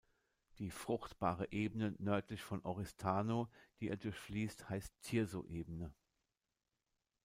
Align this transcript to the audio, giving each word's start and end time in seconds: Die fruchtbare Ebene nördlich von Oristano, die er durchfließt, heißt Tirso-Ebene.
Die 0.57 0.71
fruchtbare 0.71 1.51
Ebene 1.51 1.93
nördlich 1.99 2.41
von 2.41 2.63
Oristano, 2.65 3.51
die 3.79 3.87
er 3.89 3.97
durchfließt, 3.97 4.67
heißt 4.67 4.91
Tirso-Ebene. 5.03 5.93